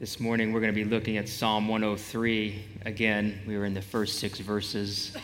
[0.00, 3.38] This morning we're going to be looking at Psalm 103 again.
[3.46, 5.14] We were in the first six verses,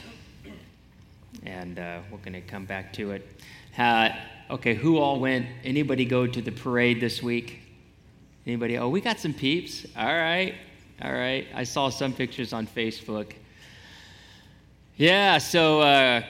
[1.44, 3.26] and uh, we're going to come back to it.
[3.78, 4.10] Uh,
[4.50, 5.46] okay, who all went?
[5.64, 7.60] Anybody go to the parade this week?
[8.46, 8.76] Anybody?
[8.76, 9.86] Oh, we got some peeps.
[9.96, 10.54] All right,
[11.00, 11.46] all right.
[11.54, 13.32] I saw some pictures on Facebook.
[14.98, 16.20] Yeah, so uh,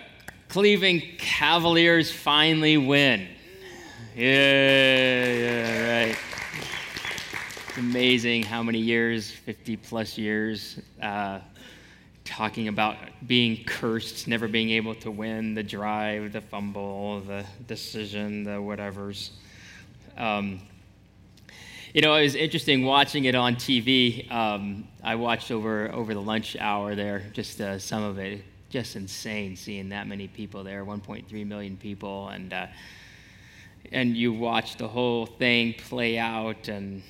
[0.48, 3.26] Cleveland Cavaliers finally win.
[4.14, 6.16] Yeah, yeah, right.
[7.76, 11.40] It's amazing how many years, 50 plus years, uh,
[12.24, 18.44] talking about being cursed, never being able to win, the drive, the fumble, the decision,
[18.44, 19.28] the whatevers.
[20.16, 20.62] Um,
[21.92, 24.32] you know, it was interesting watching it on TV.
[24.32, 28.42] Um, I watched over over the lunch hour there, just uh, some of it.
[28.70, 32.68] Just insane seeing that many people there, 1.3 million people, and uh,
[33.92, 37.02] and you watch the whole thing play out, and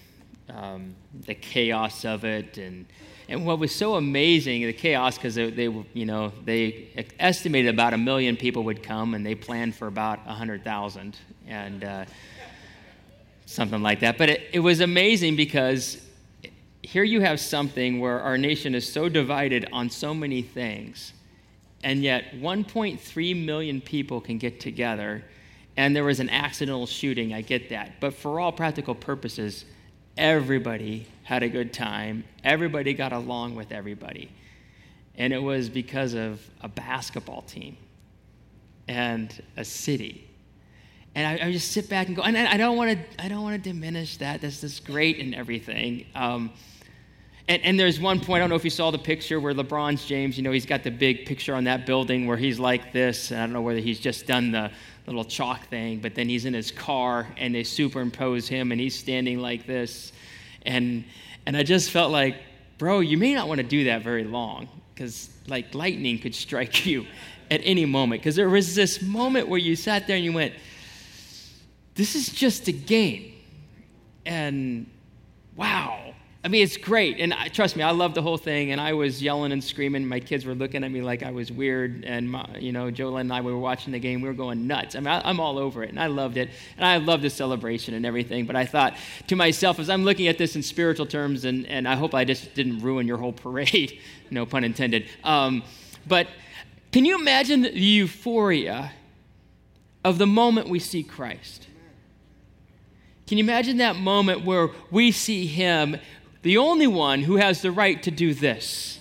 [0.48, 0.94] um,
[1.26, 2.58] the chaos of it.
[2.58, 2.86] And
[3.28, 7.92] and what was so amazing the chaos because they, they you know they estimated about
[7.92, 12.04] a million people would come and they planned for about a hundred thousand and uh,
[13.46, 14.18] something like that.
[14.18, 16.00] But it, it was amazing because
[16.82, 21.12] here you have something where our nation is so divided on so many things
[21.82, 25.24] and yet 1.3 million people can get together
[25.76, 27.34] and there was an accidental shooting.
[27.34, 28.00] I get that.
[28.00, 29.64] But for all practical purposes
[30.16, 34.30] everybody had a good time, everybody got along with everybody.
[35.16, 37.76] And it was because of a basketball team
[38.86, 40.28] and a city.
[41.14, 43.28] And I, I just sit back and go, and I, I don't want to, I
[43.28, 44.42] don't want to diminish that.
[44.42, 46.06] That's just great and everything.
[46.14, 46.52] Um,
[47.48, 50.04] and, and, there's one point, I don't know if you saw the picture where LeBron
[50.04, 53.30] James, you know, he's got the big picture on that building where he's like this.
[53.30, 54.70] And I don't know whether he's just done the
[55.06, 58.98] little chalk thing, but then he's in his car and they superimpose him and he's
[58.98, 60.12] standing like this.
[60.62, 61.04] And,
[61.46, 62.36] and I just felt like,
[62.78, 66.84] bro, you may not want to do that very long because like lightning could strike
[66.84, 67.06] you
[67.50, 68.22] at any moment.
[68.22, 70.54] Because there was this moment where you sat there and you went,
[71.94, 73.32] this is just a game.
[74.24, 74.86] And
[75.54, 76.05] wow,
[76.46, 77.18] I mean, it's great.
[77.18, 78.70] And I, trust me, I love the whole thing.
[78.70, 80.06] And I was yelling and screaming.
[80.06, 82.04] My kids were looking at me like I was weird.
[82.04, 84.20] And, my, you know, Jolene and I, we were watching the game.
[84.20, 84.94] We were going nuts.
[84.94, 85.90] I mean, I, am all over it.
[85.90, 86.50] And I loved it.
[86.76, 88.46] And I loved the celebration and everything.
[88.46, 88.96] But I thought
[89.26, 92.24] to myself, as I'm looking at this in spiritual terms, and, and I hope I
[92.24, 93.98] just didn't ruin your whole parade,
[94.30, 95.06] no pun intended.
[95.24, 95.64] Um,
[96.06, 96.28] but
[96.92, 98.92] can you imagine the euphoria
[100.04, 101.66] of the moment we see Christ?
[103.26, 105.96] Can you imagine that moment where we see him
[106.46, 109.00] the only one who has the right to do this.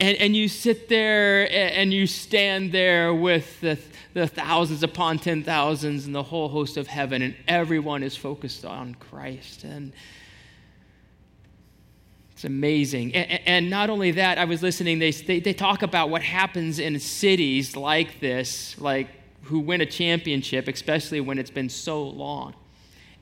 [0.00, 3.78] And, and you sit there and you stand there with the,
[4.12, 8.64] the thousands upon ten thousands and the whole host of heaven, and everyone is focused
[8.64, 9.62] on Christ.
[9.62, 9.92] And
[12.32, 13.14] it's amazing.
[13.14, 16.80] And, and not only that, I was listening, they, they, they talk about what happens
[16.80, 19.06] in cities like this, like
[19.44, 22.54] who win a championship, especially when it's been so long,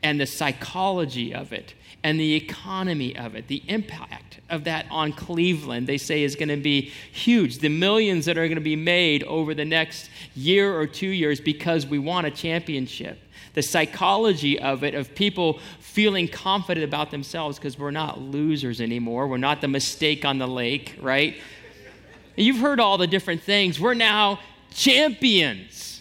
[0.03, 1.75] and the psychology of it
[2.05, 6.51] and the economy of it, the impact of that on Cleveland, they say is going
[6.51, 7.59] to be huge.
[7.59, 11.41] The millions that are going to be made over the next year or two years
[11.41, 13.19] because we want a championship.
[13.55, 19.27] The psychology of it, of people feeling confident about themselves because we're not losers anymore.
[19.27, 21.37] We're not the mistake on the lake, right?
[22.37, 23.81] You've heard all the different things.
[23.81, 24.41] We're now
[24.73, 25.94] champions.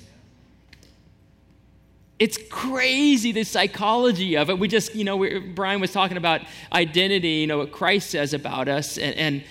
[2.24, 4.58] It's crazy the psychology of it.
[4.58, 6.40] We just, you know, Brian was talking about
[6.72, 8.98] identity, you know, what Christ says about us.
[8.98, 9.44] And, and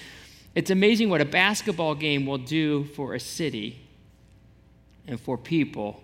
[0.54, 3.78] it's amazing what a basketball game will do for a city
[5.06, 6.02] and for people.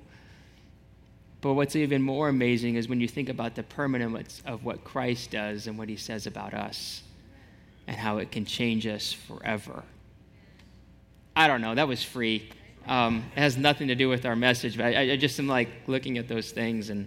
[1.41, 5.31] But what's even more amazing is when you think about the permanence of what Christ
[5.31, 7.03] does and what he says about us
[7.87, 9.85] and how it can change us forever.
[11.35, 12.51] I don't know, that was free.
[12.89, 15.69] Um, it has nothing to do with our message, but I, I, just am like
[15.87, 17.07] looking at those things and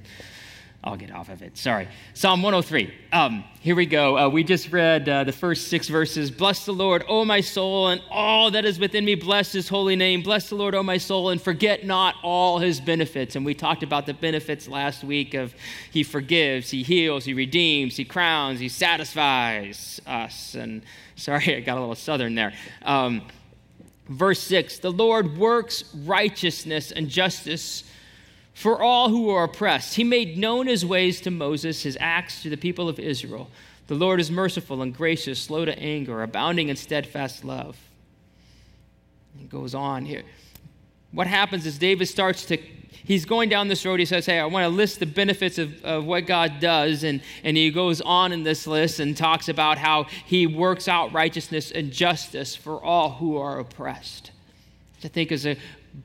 [0.83, 1.57] I'll get off of it.
[1.57, 1.87] Sorry.
[2.15, 2.91] Psalm 103.
[3.13, 4.17] Um, here we go.
[4.17, 6.31] Uh, we just read uh, the first six verses.
[6.31, 9.13] Bless the Lord, O my soul, and all that is within me.
[9.13, 10.23] Bless his holy name.
[10.23, 13.35] Bless the Lord, O my soul, and forget not all his benefits.
[13.35, 15.53] And we talked about the benefits last week of
[15.91, 20.55] he forgives, he heals, he redeems, he crowns, he satisfies us.
[20.55, 20.81] And
[21.15, 22.53] sorry, I got a little southern there.
[22.81, 23.21] Um,
[24.11, 27.83] Verse 6 The Lord works righteousness and justice
[28.53, 29.95] for all who are oppressed.
[29.95, 33.49] He made known his ways to Moses, his acts to the people of Israel.
[33.87, 37.77] The Lord is merciful and gracious, slow to anger, abounding in steadfast love.
[39.39, 40.23] It goes on here.
[41.11, 42.57] What happens is David starts to
[42.91, 43.99] he's going down this road.
[43.99, 47.03] He says, Hey, I want to list the benefits of, of what God does.
[47.03, 51.13] And, and he goes on in this list and talks about how he works out
[51.13, 54.31] righteousness and justice for all who are oppressed.
[54.95, 55.57] Which I think is a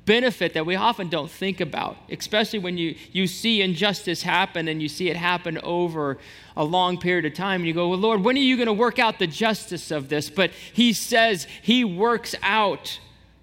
[0.05, 4.83] benefit that we often don't think about, especially when you, you see injustice happen and
[4.83, 6.19] you see it happen over
[6.57, 7.61] a long period of time.
[7.61, 10.09] And you go, Well, Lord, when are you going to work out the justice of
[10.09, 10.31] this?
[10.31, 12.99] But he says he works out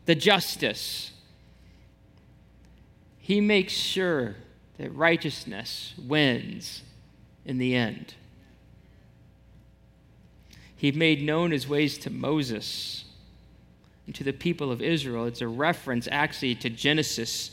[0.06, 1.13] the justice.
[3.24, 4.36] He makes sure
[4.78, 6.82] that righteousness wins
[7.46, 8.16] in the end.
[10.76, 13.06] He made known his ways to Moses
[14.06, 15.26] and to the people of Israel.
[15.26, 17.52] It's a reference actually to Genesis,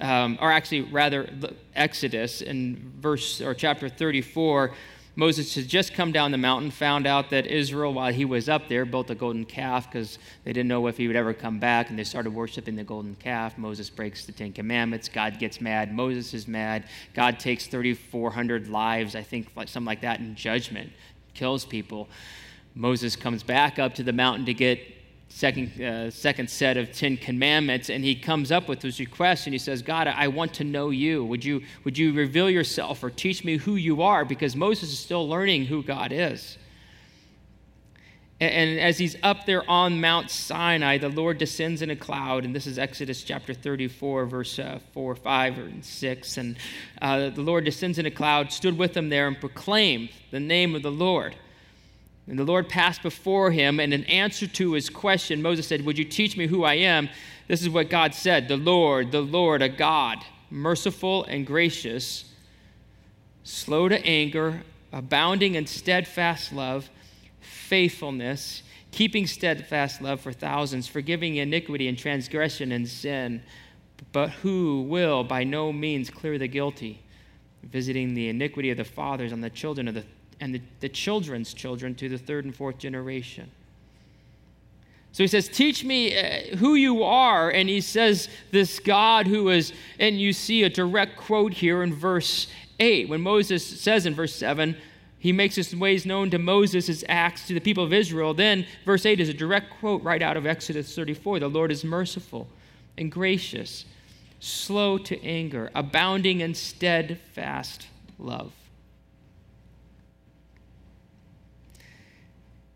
[0.00, 1.28] um, or actually rather
[1.74, 4.72] Exodus in verse or chapter 34
[5.16, 8.68] Moses had just come down the mountain, found out that Israel, while he was up
[8.68, 11.90] there, built a golden calf because they didn't know if he would ever come back,
[11.90, 13.58] and they started worshiping the golden calf.
[13.58, 15.08] Moses breaks the Ten Commandments.
[15.08, 15.92] God gets mad.
[15.92, 16.84] Moses is mad.
[17.12, 20.90] God takes 3,400 lives, I think, like something like that, in judgment,
[21.34, 22.08] kills people.
[22.74, 24.80] Moses comes back up to the mountain to get
[25.30, 29.54] second, uh, second set of Ten Commandments, and he comes up with this request and
[29.54, 31.24] he says, God, I want to know you.
[31.24, 34.24] Would you, would you reveal yourself or teach me who you are?
[34.24, 36.58] Because Moses is still learning who God is.
[38.42, 42.54] And, as he's up there on Mount Sinai, the Lord descends in a cloud, and
[42.54, 46.36] this is Exodus chapter 34, verse uh, 4, 5, and 6.
[46.38, 46.56] And
[47.02, 50.74] uh, the Lord descends in a cloud, stood with them there, and proclaimed the name
[50.74, 51.36] of the Lord.
[52.30, 55.98] And the Lord passed before him, and in answer to his question, Moses said, Would
[55.98, 57.08] you teach me who I am?
[57.48, 60.18] This is what God said The Lord, the Lord, a God,
[60.48, 62.32] merciful and gracious,
[63.42, 64.62] slow to anger,
[64.92, 66.88] abounding in steadfast love,
[67.40, 68.62] faithfulness,
[68.92, 73.42] keeping steadfast love for thousands, forgiving iniquity and transgression and sin,
[74.12, 77.02] but who will by no means clear the guilty,
[77.64, 80.04] visiting the iniquity of the fathers on the children of the
[80.40, 83.50] and the, the children's children to the third and fourth generation.
[85.12, 87.50] So he says, Teach me uh, who you are.
[87.50, 91.94] And he says, This God who is, and you see a direct quote here in
[91.94, 92.48] verse
[92.78, 93.08] 8.
[93.08, 94.76] When Moses says in verse 7,
[95.18, 98.32] he makes his ways known to Moses, his acts to the people of Israel.
[98.32, 101.40] Then, verse 8 is a direct quote right out of Exodus 34.
[101.40, 102.48] The Lord is merciful
[102.96, 103.84] and gracious,
[104.38, 107.86] slow to anger, abounding in steadfast
[108.18, 108.52] love.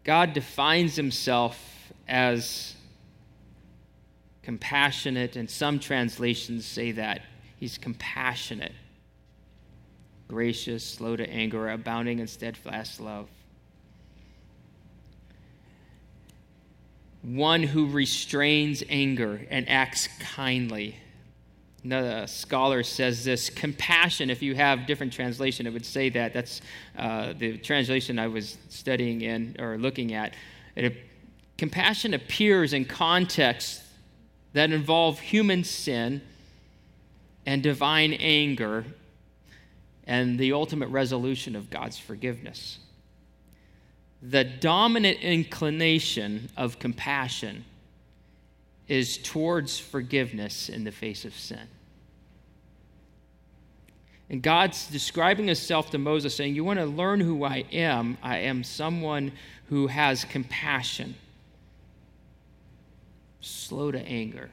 [0.04, 2.74] God defines himself as
[4.42, 7.22] compassionate, and some translations say that
[7.58, 8.72] he's compassionate,
[10.28, 13.28] gracious, slow to anger, abounding in steadfast love.
[17.22, 20.96] One who restrains anger and acts kindly.
[21.84, 26.32] Another scholar says this compassion, if you have different translation, it would say that.
[26.32, 26.62] That's
[26.96, 30.34] uh, the translation I was studying in or looking at.
[30.76, 30.96] It,
[31.58, 33.82] compassion appears in contexts
[34.54, 36.22] that involve human sin
[37.44, 38.86] and divine anger
[40.06, 42.78] and the ultimate resolution of God's forgiveness.
[44.22, 47.66] The dominant inclination of compassion
[48.88, 51.68] is towards forgiveness in the face of sin.
[54.30, 58.16] And God's describing himself to Moses, saying, You want to learn who I am?
[58.22, 59.32] I am someone
[59.66, 61.14] who has compassion,
[63.40, 64.50] slow to anger.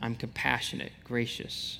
[0.00, 1.78] I'm compassionate, gracious.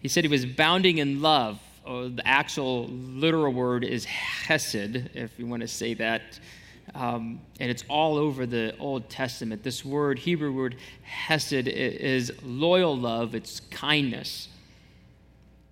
[0.00, 1.60] He said he was bounding in love.
[1.84, 6.38] Oh, the actual literal word is hesed, if you want to say that.
[6.94, 9.62] Um, and it's all over the Old Testament.
[9.62, 14.48] This word, Hebrew word hesed, is loyal love, it's kindness.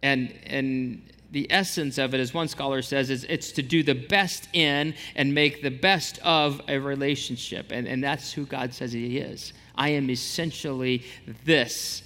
[0.02, 3.94] And, and the essence of it, as one scholar says, is it's to do the
[3.94, 7.70] best in and make the best of a relationship.
[7.70, 9.52] And, and that's who God says He is.
[9.74, 11.04] I am essentially
[11.44, 12.02] this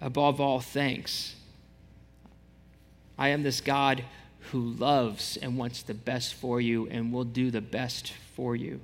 [0.00, 1.34] above all things.
[3.18, 4.02] I am this God
[4.50, 8.80] who loves and wants the best for you and will do the best for you.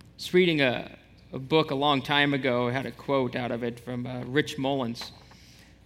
[0.00, 0.90] I was reading a,
[1.32, 2.68] a book a long time ago.
[2.68, 5.12] I had a quote out of it from uh, Rich Mullins.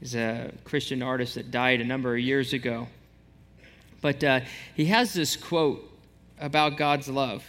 [0.01, 2.89] He's a Christian artist that died a number of years ago.
[4.01, 4.41] But uh,
[4.75, 5.87] he has this quote
[6.39, 7.45] about God's love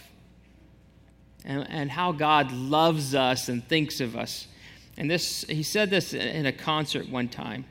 [1.44, 4.46] and, and how God loves us and thinks of us.
[4.96, 7.64] And this, he said this in a concert one time.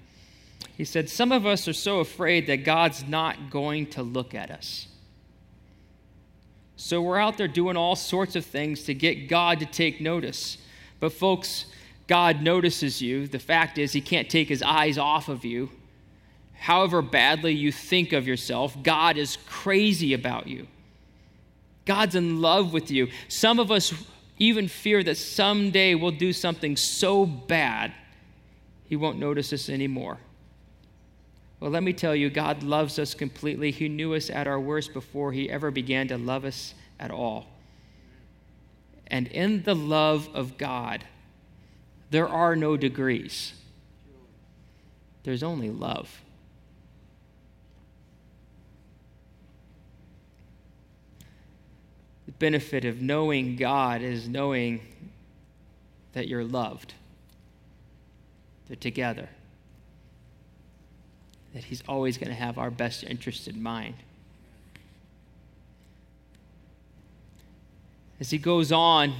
[0.81, 4.49] He said, Some of us are so afraid that God's not going to look at
[4.49, 4.87] us.
[6.75, 10.57] So we're out there doing all sorts of things to get God to take notice.
[10.99, 11.67] But, folks,
[12.07, 13.27] God notices you.
[13.27, 15.69] The fact is, He can't take His eyes off of you.
[16.55, 20.65] However badly you think of yourself, God is crazy about you.
[21.85, 23.09] God's in love with you.
[23.27, 23.93] Some of us
[24.39, 27.93] even fear that someday we'll do something so bad,
[28.85, 30.17] He won't notice us anymore.
[31.61, 33.69] Well, let me tell you, God loves us completely.
[33.69, 37.45] He knew us at our worst before He ever began to love us at all.
[39.05, 41.05] And in the love of God,
[42.09, 43.53] there are no degrees,
[45.23, 46.21] there's only love.
[52.25, 54.81] The benefit of knowing God is knowing
[56.13, 56.95] that you're loved.
[58.67, 59.29] They're together
[61.53, 63.95] that He's always going to have our best interest in mind.
[68.21, 69.15] As he goes on,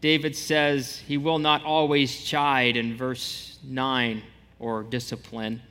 [0.00, 4.20] David says he will not always chide in verse 9
[4.58, 5.62] or discipline,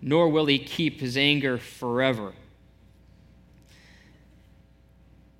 [0.00, 2.32] nor will he keep his anger forever.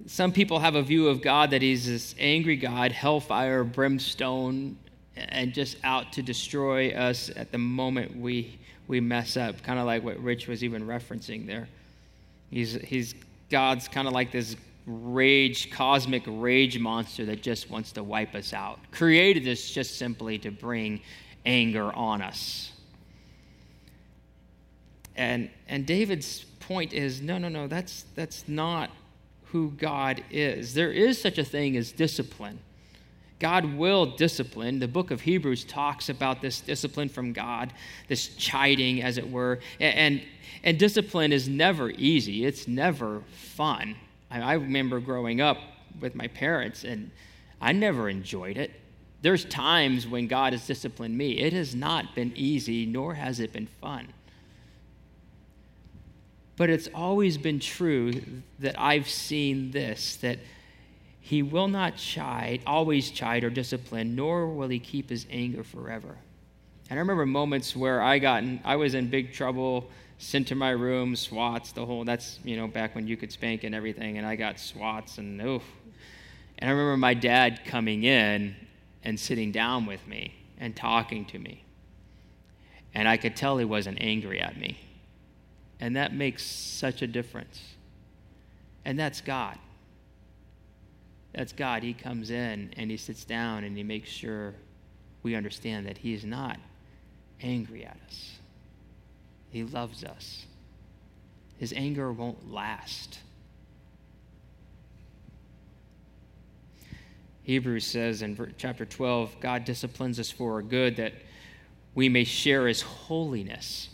[0.07, 4.77] Some people have a view of God that he's this angry God, hellfire, brimstone,
[5.17, 8.59] and just out to destroy us at the moment we
[8.89, 11.69] we mess up, kind of like what Rich was even referencing there.
[12.51, 13.15] He's, he's
[13.51, 18.53] God's kind of like this rage, cosmic rage monster that just wants to wipe us
[18.53, 18.79] out.
[18.93, 21.01] Created this just simply to bring
[21.45, 22.73] anger on us.
[25.17, 28.91] And, and David's point is no, no, no, that's, that's not
[29.47, 30.75] who God is.
[30.75, 32.59] There is such a thing as discipline.
[33.39, 34.79] God will discipline.
[34.79, 37.73] The book of Hebrews talks about this discipline from God,
[38.09, 39.59] this chiding, as it were.
[39.79, 40.23] And,
[40.65, 43.97] and discipline is never easy, it's never fun.
[44.31, 45.59] I, remember growing up
[46.01, 47.11] with my parents, and
[47.61, 48.73] I never enjoyed it.
[49.23, 51.33] There's times when God has disciplined me.
[51.39, 54.09] It has not been easy, nor has it been fun.
[56.57, 58.21] But it's always been true
[58.59, 60.39] that I've seen this that
[61.27, 66.17] he will not chide, always chide or discipline, nor will he keep his anger forever.
[66.89, 70.55] And I remember moments where I got in, I was in big trouble, sent to
[70.55, 74.19] my room, swats, the whole, that's, you know, back when you could spank and everything,
[74.19, 75.65] and I got swats and oof.
[76.59, 78.55] And I remember my dad coming in
[79.03, 81.65] and sitting down with me and talking to me.
[82.95, 84.79] And I could tell he wasn't angry at me.
[85.81, 87.75] And that makes such a difference.
[88.85, 89.59] And that's God.
[91.37, 91.83] That's God.
[91.83, 94.55] He comes in and he sits down and he makes sure
[95.23, 96.59] we understand that he is not
[97.43, 98.39] angry at us.
[99.51, 100.47] He loves us.
[101.59, 103.19] His anger won't last.
[107.43, 111.13] Hebrews says in chapter 12 God disciplines us for our good that
[111.95, 113.91] we may share his holiness.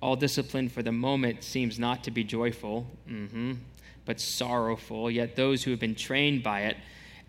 [0.00, 2.86] All discipline for the moment seems not to be joyful.
[3.06, 3.52] Mm-hmm
[4.04, 5.10] but sorrowful.
[5.10, 6.76] Yet those who have been trained by it,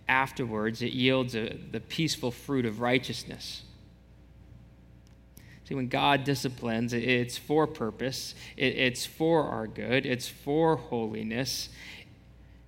[0.07, 3.63] afterwards it yields a, the peaceful fruit of righteousness.
[5.71, 11.69] See, when God disciplines, it's for purpose, it's for our good, it's for holiness.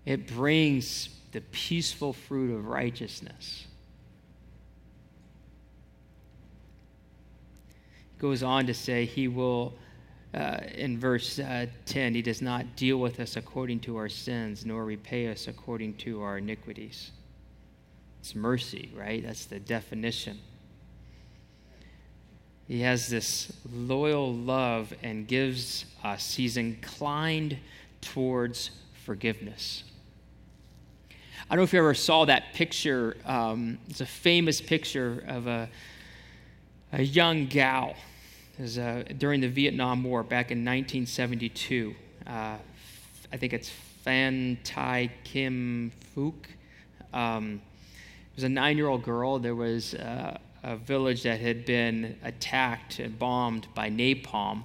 [0.06, 3.66] It brings the peaceful fruit of righteousness.
[8.16, 9.74] It goes on to say, He will
[10.34, 14.66] uh, in verse uh, 10, he does not deal with us according to our sins,
[14.66, 17.12] nor repay us according to our iniquities.
[18.20, 19.24] It's mercy, right?
[19.24, 20.40] That's the definition.
[22.68, 27.58] He has this loyal love and gives us, he's inclined
[28.02, 28.72] towards
[29.06, 29.84] forgiveness.
[31.50, 33.18] I don't know if you ever saw that picture.
[33.26, 35.70] Um, it's a famous picture of a,
[36.94, 37.96] a young gal
[38.60, 41.96] is uh, during the Vietnam War back in 1972.
[42.26, 42.58] Uh,
[43.32, 43.70] I think it's
[44.04, 46.34] Phan Thai Kim Phuc.
[47.14, 47.62] Um,
[48.32, 49.40] it was a nine year old girl.
[49.40, 54.64] There was uh, a village that had been attacked and bombed by napalm.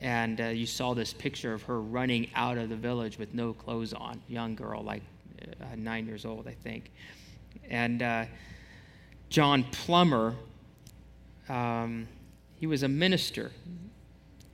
[0.00, 3.52] And uh, you saw this picture of her running out of the village with no
[3.52, 5.02] clothes on, young girl, like
[5.60, 6.90] uh, nine years old, I think.
[7.70, 8.24] And uh,
[9.30, 10.34] John Plummer,
[11.48, 12.06] um,
[12.64, 13.50] he was a minister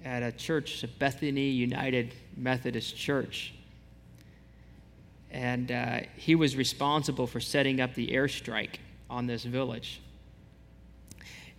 [0.04, 3.54] at a church, Bethany United Methodist Church.
[5.30, 10.00] And uh, he was responsible for setting up the airstrike on this village.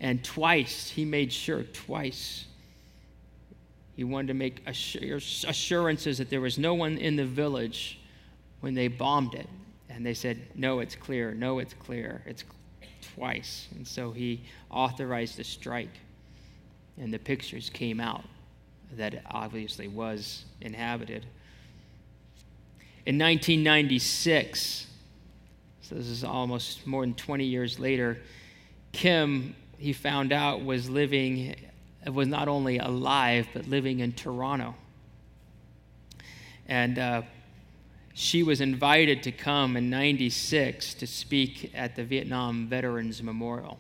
[0.02, 2.44] And twice, he made sure, twice,
[3.96, 7.98] he wanted to make assurances that there was no one in the village
[8.60, 9.48] when they bombed it.
[9.90, 11.34] And they said, No, it's clear.
[11.34, 12.22] No, it's clear.
[12.26, 12.44] It's
[13.16, 13.70] twice.
[13.74, 15.98] And so he authorized the strike.
[17.02, 18.24] And the pictures came out
[18.96, 21.26] that it obviously was inhabited.
[23.08, 24.86] In 1996,
[25.82, 28.20] so this is almost more than 20 years later,
[28.92, 31.56] Kim, he found out, was living,
[32.06, 34.76] was not only alive, but living in Toronto.
[36.68, 37.22] And uh,
[38.14, 43.80] she was invited to come in 96 to speak at the Vietnam Veterans Memorial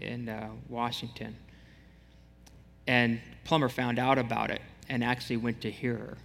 [0.00, 1.36] in uh, Washington.
[2.90, 6.18] And Plummer found out about it and actually went to hear her.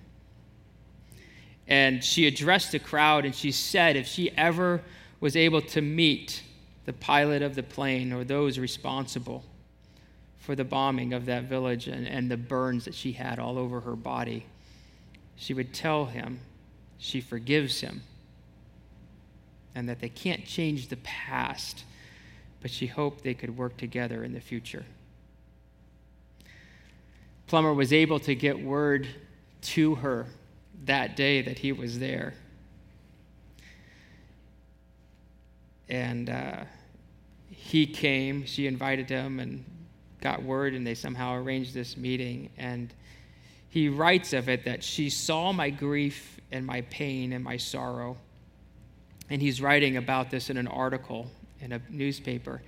[1.67, 4.81] And she addressed the crowd and she said if she ever
[5.19, 6.41] was able to meet
[6.85, 9.43] the pilot of the plane or those responsible
[10.39, 13.81] for the bombing of that village and, and the burns that she had all over
[13.81, 14.47] her body,
[15.35, 16.39] she would tell him
[16.97, 18.01] she forgives him
[19.75, 21.83] and that they can't change the past,
[22.59, 24.83] but she hoped they could work together in the future.
[27.47, 29.07] Plummer was able to get word
[29.61, 30.27] to her
[30.85, 32.33] that day that he was there.
[35.87, 36.63] And uh,
[37.49, 39.63] he came, she invited him and
[40.21, 42.49] got word, and they somehow arranged this meeting.
[42.57, 42.93] And
[43.69, 48.17] he writes of it that she saw my grief and my pain and my sorrow.
[49.29, 52.61] And he's writing about this in an article in a newspaper.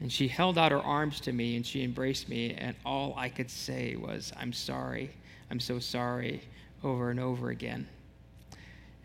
[0.00, 3.28] And she held out her arms to me and she embraced me, and all I
[3.28, 5.10] could say was, I'm sorry.
[5.50, 6.42] I'm so sorry,
[6.84, 7.88] over and over again.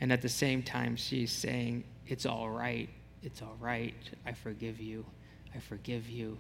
[0.02, 2.90] And at the same time, she's saying, It's all right.
[3.24, 3.96] It's all right.
[4.26, 5.06] I forgive you.
[5.56, 6.38] I forgive you.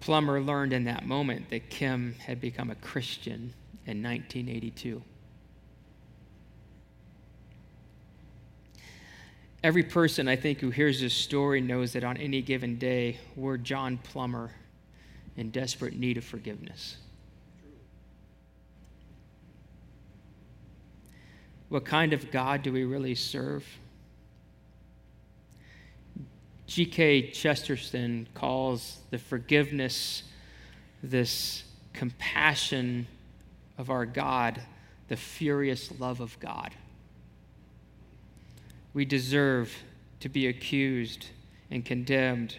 [0.00, 3.52] Plummer learned in that moment that Kim had become a Christian
[3.86, 5.02] in 1982.
[9.66, 13.56] Every person, I think, who hears this story knows that on any given day, we're
[13.56, 14.52] John Plummer
[15.36, 16.98] in desperate need of forgiveness.
[21.68, 23.66] What kind of God do we really serve?
[26.68, 27.32] G.K.
[27.32, 30.22] Chesterton calls the forgiveness,
[31.02, 33.08] this compassion
[33.78, 34.62] of our God,
[35.08, 36.70] the furious love of God
[38.96, 39.76] we deserve
[40.20, 41.26] to be accused
[41.70, 42.56] and condemned.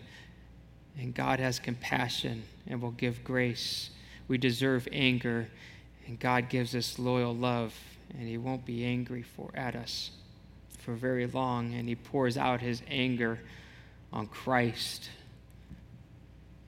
[0.96, 3.90] And God has compassion and will give grace.
[4.28, 5.48] We deserve anger,
[6.06, 7.74] and God gives us loyal love,
[8.12, 10.12] and He won't be angry for, at us
[10.78, 11.74] for very long.
[11.74, 13.40] And He pours out His anger
[14.14, 15.10] on Christ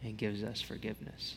[0.04, 1.36] and gives us forgiveness.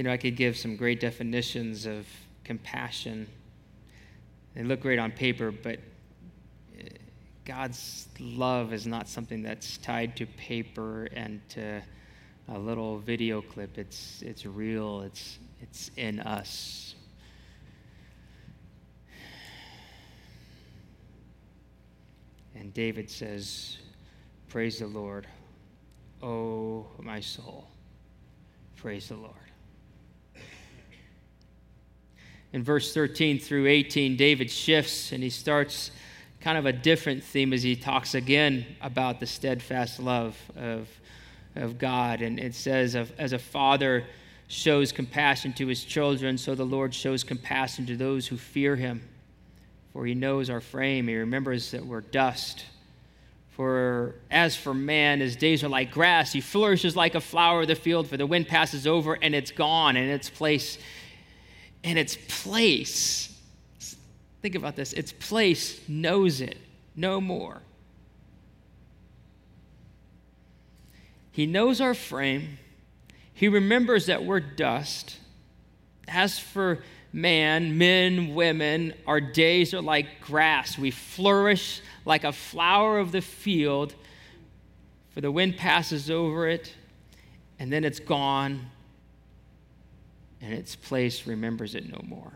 [0.00, 2.06] You know, I could give some great definitions of
[2.42, 3.26] compassion.
[4.54, 6.84] They look great on paper, but uh,
[7.44, 11.82] God's love is not something that's tied to paper and to
[12.48, 13.76] a little video clip.
[13.76, 16.94] It's, it's real, it's, it's in us.
[22.54, 23.76] And David says,
[24.48, 25.26] Praise the Lord.
[26.22, 27.68] Oh, my soul.
[28.76, 29.49] Praise the Lord.
[32.52, 35.92] In verse 13 through 18, David shifts and he starts
[36.40, 40.88] kind of a different theme as he talks again about the steadfast love of,
[41.54, 42.22] of God.
[42.22, 44.04] And it says, As a father
[44.48, 49.02] shows compassion to his children, so the Lord shows compassion to those who fear him.
[49.92, 52.64] For he knows our frame, he remembers that we're dust.
[53.50, 56.32] For as for man, his days are like grass.
[56.32, 59.50] He flourishes like a flower of the field, for the wind passes over and it's
[59.50, 60.78] gone, and its place
[61.82, 63.36] and its place,
[64.42, 66.58] think about this, its place knows it
[66.94, 67.62] no more.
[71.32, 72.58] He knows our frame.
[73.32, 75.16] He remembers that we're dust.
[76.08, 80.76] As for man, men, women, our days are like grass.
[80.76, 83.94] We flourish like a flower of the field,
[85.10, 86.74] for the wind passes over it,
[87.58, 88.70] and then it's gone,
[90.40, 92.32] and its place remembers it no more.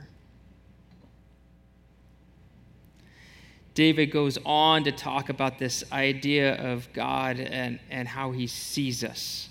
[3.75, 9.03] David goes on to talk about this idea of God and, and how he sees
[9.03, 9.49] us.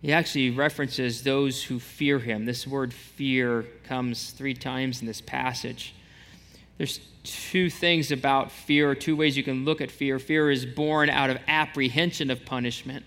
[0.00, 2.46] He actually references those who fear him.
[2.46, 5.94] This word fear comes three times in this passage.
[6.78, 10.18] There's two things about fear, two ways you can look at fear.
[10.18, 13.04] Fear is born out of apprehension of punishment,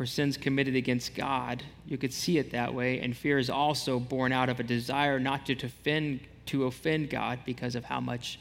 [0.00, 1.62] for sins committed against God.
[1.84, 3.00] You could see it that way.
[3.00, 7.40] And fear is also born out of a desire not to offend, to offend God
[7.44, 8.38] because of how much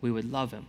[0.00, 0.66] we would love Him.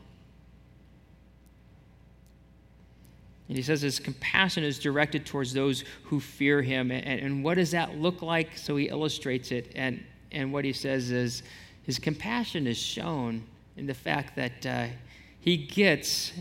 [3.47, 6.91] And he says his compassion is directed towards those who fear him.
[6.91, 8.55] And, and, what does that look like?
[8.55, 9.71] So he illustrates it.
[9.73, 11.41] And, and what he says is
[11.81, 13.41] his compassion is shown
[13.77, 14.87] in the fact that uh,
[15.39, 16.33] he gets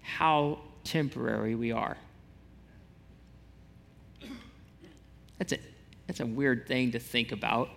[0.00, 1.98] how temporary we are.
[5.38, 5.58] That's a,
[6.06, 7.68] that's a weird thing to think about.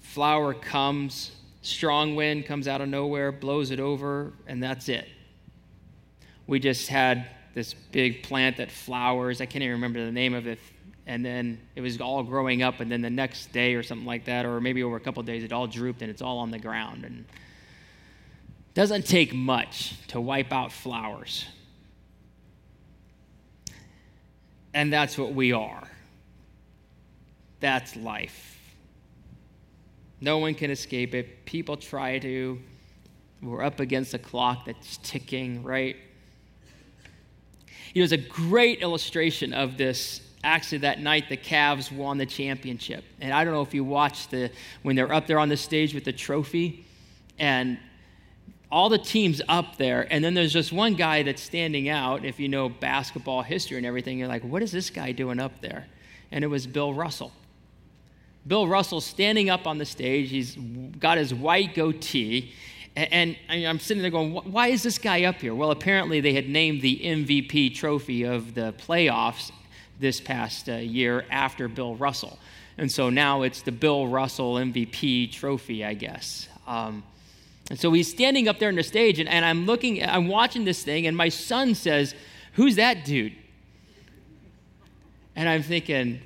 [0.00, 5.08] Flower comes, strong wind comes out of nowhere, blows it over, and that's it.
[6.46, 9.40] We just had this big plant that flowers.
[9.40, 10.58] I can't even remember the name of it.
[11.06, 14.24] And then it was all growing up, and then the next day or something like
[14.26, 16.58] that, or maybe over a couple days, it all drooped and it's all on the
[16.58, 17.04] ground.
[17.04, 17.24] And
[18.74, 21.46] doesn't take much to wipe out flowers.
[24.74, 25.88] And that's what we are.
[27.60, 28.58] That's life.
[30.20, 31.46] No one can escape it.
[31.46, 32.60] People try to.
[33.40, 35.96] We're up against a clock that's ticking, right?
[37.94, 40.20] Know, there's a great illustration of this.
[40.42, 43.04] Actually, that night the Cavs won the championship.
[43.20, 44.50] And I don't know if you watched the
[44.82, 46.84] when they're up there on the stage with the trophy,
[47.38, 47.78] and
[48.70, 52.24] all the teams up there, and then there's just one guy that's standing out.
[52.24, 55.60] If you know basketball history and everything, you're like, what is this guy doing up
[55.60, 55.86] there?
[56.32, 57.32] And it was Bill Russell.
[58.46, 60.30] Bill Russell standing up on the stage.
[60.30, 60.56] He's
[60.98, 62.52] got his white goatee.
[62.96, 65.54] And, I'm sitting there going, why is this guy up here?
[65.54, 69.50] Well, apparently they had named the MVP trophy of the playoffs
[69.98, 72.38] this past uh, year after Bill Russell.
[72.78, 76.48] And so now it's the Bill Russell MVP trophy, I guess.
[76.66, 77.02] Um,
[77.70, 80.64] and so he's standing up there on the stage, and, and I'm looking, I'm watching
[80.64, 82.14] this thing, and my son says,
[82.54, 83.34] Who's that dude?
[85.36, 86.20] And I'm thinking,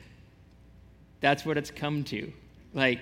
[1.21, 2.33] that's what it's come to.
[2.75, 3.01] Like,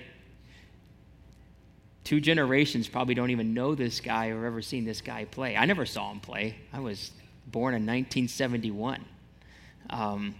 [2.03, 5.57] two generations probably don't even know this guy or ever seen this guy play.
[5.57, 6.55] I never saw him play.
[6.71, 7.11] I was
[7.47, 9.03] born in 1971.
[9.89, 10.35] Um,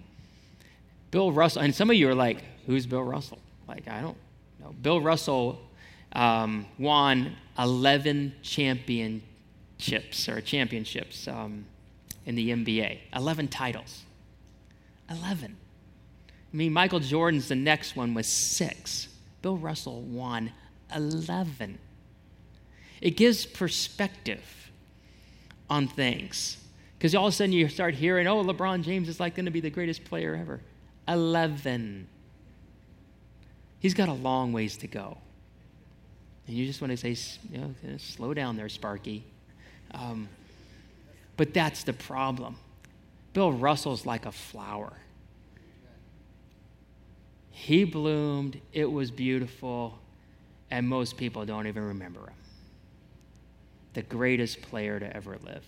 [1.11, 3.39] Bill Russell, and some of you are like, who's Bill Russell?
[3.67, 4.17] Like, I don't
[4.61, 4.73] know.
[4.81, 5.59] Bill Russell
[6.13, 11.65] um, won 11 championships or championships um,
[12.25, 14.03] in the NBA, 11 titles.
[15.09, 15.55] 11.
[16.53, 19.07] I mean, Michael Jordan's the next one was six.
[19.41, 20.51] Bill Russell won
[20.95, 21.77] 11.
[23.01, 24.71] It gives perspective
[25.69, 26.57] on things.
[26.97, 29.51] Because all of a sudden you start hearing, oh, LeBron James is like going to
[29.51, 30.61] be the greatest player ever.
[31.07, 32.07] 11.
[33.79, 35.17] He's got a long ways to go.
[36.47, 37.15] And you just want to say,
[37.51, 39.23] you know, slow down there, Sparky.
[39.93, 40.29] Um,
[41.35, 42.55] but that's the problem.
[43.33, 44.93] Bill Russell's like a flower.
[47.51, 49.99] He bloomed, it was beautiful,
[50.71, 52.35] and most people don't even remember him.
[53.93, 55.65] The greatest player to ever live.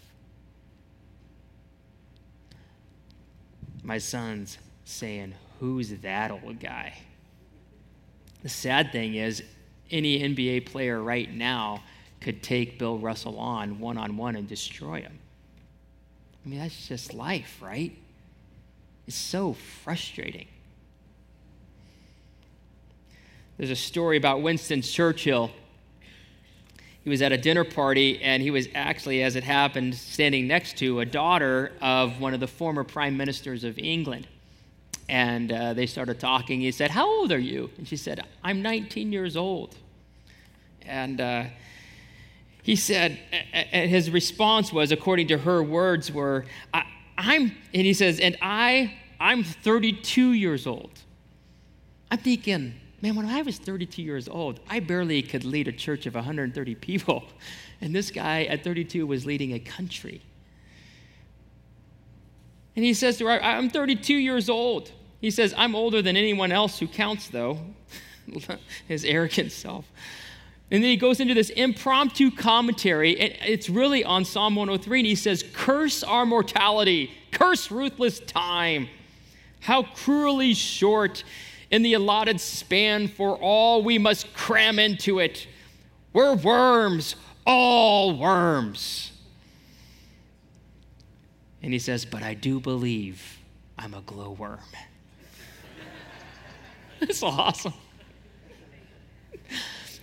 [3.83, 6.93] My son's saying, Who's that old guy?
[8.43, 9.43] The sad thing is,
[9.91, 11.83] any NBA player right now
[12.21, 15.19] could take Bill Russell on one on one and destroy him.
[16.45, 17.95] I mean, that's just life, right?
[19.07, 20.47] It's so frustrating.
[23.57, 25.51] There's a story about Winston Churchill.
[27.03, 30.77] He was at a dinner party, and he was actually, as it happened, standing next
[30.77, 34.27] to a daughter of one of the former prime ministers of England.
[35.09, 36.61] And uh, they started talking.
[36.61, 37.71] He said, How old are you?
[37.77, 39.75] And she said, I'm 19 years old.
[40.83, 41.45] And uh,
[42.63, 43.19] he said,
[43.71, 46.83] and his response was, according to her words, were, I,
[47.17, 50.91] am and he says, and I, I'm 32 years old.
[52.11, 56.05] I'm thinking, Man, when I was 32 years old, I barely could lead a church
[56.05, 57.23] of 130 people.
[57.81, 60.21] And this guy at 32 was leading a country.
[62.75, 64.91] And he says to her, I'm 32 years old.
[65.19, 67.59] He says, I'm older than anyone else who counts, though.
[68.87, 69.85] His arrogant self.
[70.71, 75.15] And then he goes into this impromptu commentary, it's really on Psalm 103, and he
[75.15, 78.87] says, Curse our mortality, curse ruthless time.
[79.61, 81.23] How cruelly short
[81.71, 85.47] in the allotted span for all we must cram into it.
[86.13, 89.11] We're worms, all worms.
[91.61, 93.39] And he says, But I do believe
[93.77, 94.59] I'm a glowworm.
[97.01, 97.73] It's awesome.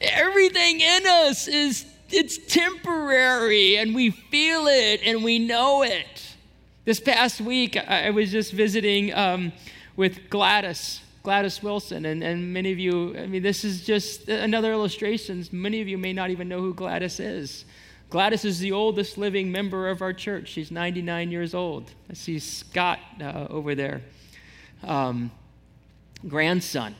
[0.00, 6.36] Everything in us is it's temporary and we feel it and we know it.
[6.84, 9.52] This past week, I was just visiting um,
[9.96, 14.72] with Gladys, Gladys Wilson, and, and many of you, I mean, this is just another
[14.72, 15.44] illustration.
[15.50, 17.64] Many of you may not even know who Gladys is.
[18.08, 20.48] Gladys is the oldest living member of our church.
[20.48, 21.90] She's 99 years old.
[22.08, 24.02] I see Scott uh, over there,
[24.84, 25.32] um,
[26.26, 26.94] grandson.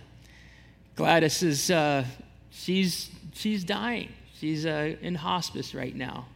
[0.94, 2.04] Gladys is, uh,
[2.50, 4.12] she's, she's dying.
[4.38, 6.26] She's uh, in hospice right now.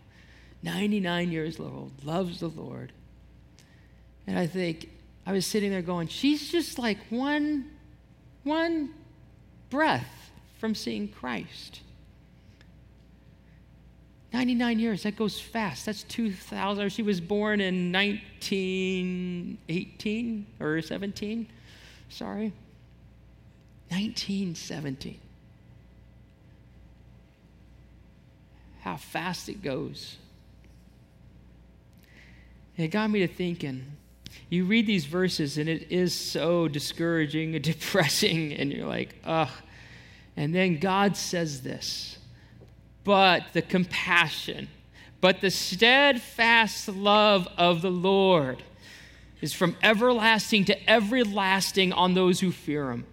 [0.63, 2.93] 99 years old, loves the Lord.
[4.27, 4.91] And I think,
[5.27, 7.71] I was sitting there going, she's just like one,
[8.45, 8.91] one
[9.71, 11.81] breath from seeing Christ.
[14.33, 15.87] 99 years, that goes fast.
[15.87, 16.91] That's 2000.
[16.91, 21.49] She was born in 1918 or 17.
[22.09, 22.53] Sorry.
[23.91, 25.19] 1917.
[28.81, 30.17] How fast it goes.
[32.77, 33.85] it got me to thinking.
[34.49, 39.51] You read these verses and it is so discouraging and depressing, and you're like, ugh.
[40.37, 42.17] And then God says this
[43.03, 44.69] but the compassion,
[45.21, 48.63] but the steadfast love of the Lord
[49.41, 53.07] is from everlasting to everlasting on those who fear him.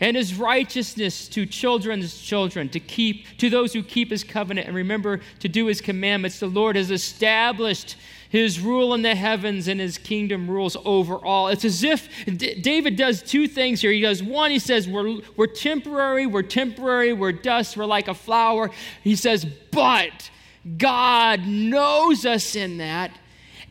[0.00, 4.76] And his righteousness to children's children, to keep to those who keep his covenant and
[4.76, 6.40] remember to do his commandments.
[6.40, 7.96] The Lord has established
[8.28, 11.46] his rule in the heavens and his kingdom rules over all.
[11.46, 13.92] It's as if D- David does two things here.
[13.92, 18.14] He does one, he says, we're, we're temporary, we're temporary, we're dust, we're like a
[18.14, 18.72] flower.
[19.04, 20.30] He says, but
[20.76, 23.12] God knows us in that,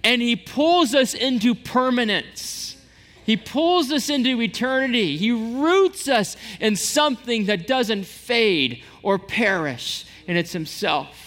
[0.02, 2.63] and he pulls us into permanence.
[3.26, 5.18] He pulls us into eternity.
[5.18, 11.24] He roots us in something that doesn't fade or perish, and it's Himself.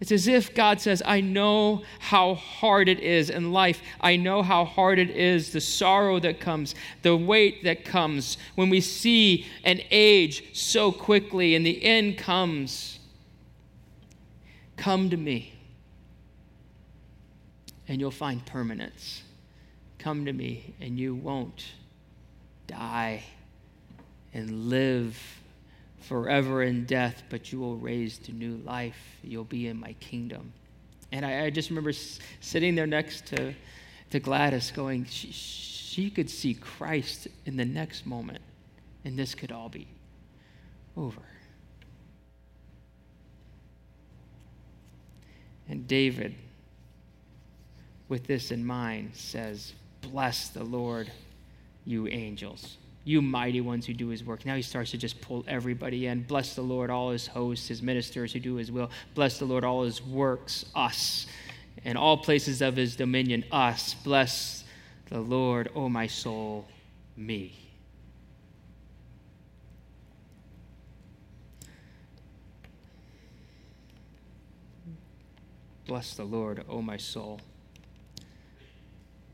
[0.00, 3.82] It's as if God says, I know how hard it is in life.
[4.00, 8.70] I know how hard it is, the sorrow that comes, the weight that comes when
[8.70, 13.00] we see an age so quickly and the end comes.
[14.76, 15.52] Come to me,
[17.88, 19.24] and you'll find permanence.
[19.98, 21.64] Come to me, and you won't
[22.66, 23.24] die
[24.32, 25.20] and live
[26.00, 29.18] forever in death, but you will raise to new life.
[29.22, 30.52] You'll be in my kingdom.
[31.10, 33.54] And I, I just remember s- sitting there next to,
[34.10, 38.42] to Gladys going, she, she could see Christ in the next moment,
[39.04, 39.88] and this could all be
[40.96, 41.22] over.
[45.68, 46.34] And David,
[48.08, 51.10] with this in mind, says, Bless the Lord,
[51.84, 54.44] you angels you mighty ones who do his work.
[54.44, 56.24] Now he starts to just pull everybody in.
[56.24, 58.90] Bless the Lord, all his hosts, his ministers who do his will.
[59.14, 61.26] Bless the Lord, all his works, us,
[61.86, 63.94] and all places of his dominion, us.
[63.94, 64.62] Bless
[65.08, 66.66] the Lord, O oh my soul,
[67.16, 67.54] me.
[75.86, 77.40] Bless the Lord, O oh my soul.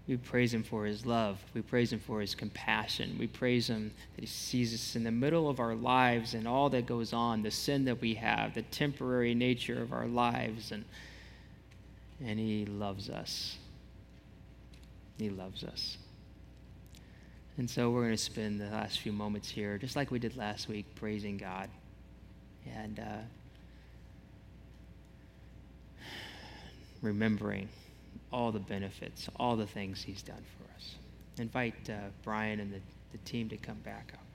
[0.06, 1.42] We praise him for his love.
[1.54, 3.16] We praise him for his compassion.
[3.18, 6.68] We praise him that he sees us in the middle of our lives and all
[6.70, 10.84] that goes on, the sin that we have, the temporary nature of our lives, and,
[12.22, 13.56] and he loves us.
[15.16, 15.96] He loves us.
[17.56, 20.36] And so we're going to spend the last few moments here, just like we did
[20.36, 21.70] last week, praising God.
[22.66, 23.22] And uh,
[27.00, 27.68] remembering
[28.34, 30.96] all the benefits, all the things He's done for us.
[31.38, 32.80] invite uh, Brian and the,
[33.12, 34.33] the team to come back up.